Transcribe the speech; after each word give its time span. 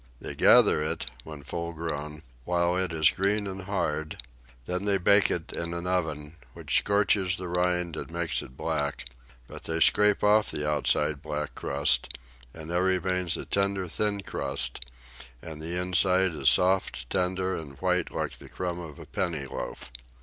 They 0.19 0.33
gather 0.33 0.81
it, 0.81 1.11
when 1.23 1.43
full 1.43 1.73
grown, 1.73 2.23
while 2.43 2.75
it 2.75 2.91
is 2.91 3.11
green 3.11 3.45
and 3.45 3.61
hard; 3.65 4.17
then 4.65 4.85
they 4.85 4.97
bake 4.97 5.29
it 5.29 5.53
in 5.53 5.75
an 5.75 5.85
oven, 5.85 6.37
which 6.53 6.79
scorches 6.79 7.37
the 7.37 7.47
rind 7.47 7.95
and 7.95 8.09
makes 8.09 8.41
it 8.41 8.57
black; 8.57 9.05
but 9.47 9.65
they 9.65 9.79
scrape 9.79 10.23
off 10.23 10.49
the 10.49 10.67
outside 10.67 11.21
black 11.21 11.53
crust, 11.53 12.17
and 12.51 12.71
there 12.71 12.81
remains 12.81 13.37
a 13.37 13.45
tender 13.45 13.87
thin 13.87 14.21
crust; 14.21 14.83
and 15.39 15.61
the 15.61 15.79
inside 15.79 16.33
is 16.33 16.49
soft, 16.49 17.07
tender, 17.11 17.55
and 17.55 17.77
white 17.77 18.09
like 18.09 18.39
the 18.39 18.49
crumb 18.49 18.79
of 18.79 18.97
a 18.97 19.05
penny 19.05 19.45
loaf. 19.45 19.91